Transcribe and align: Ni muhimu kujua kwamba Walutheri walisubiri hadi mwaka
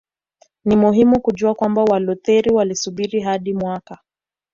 Ni 0.65 0.75
muhimu 0.75 1.21
kujua 1.21 1.55
kwamba 1.55 1.83
Walutheri 1.83 2.51
walisubiri 2.53 3.21
hadi 3.21 3.53
mwaka 3.53 3.99